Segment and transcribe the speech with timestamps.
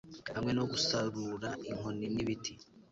[0.35, 2.53] Hamwe no gusarurainkoni nibiti